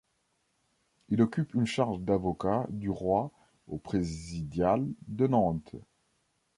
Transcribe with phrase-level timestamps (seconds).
[1.09, 3.29] Il occupe une charge d’avocat du roi
[3.67, 5.75] au présidial de Nantes.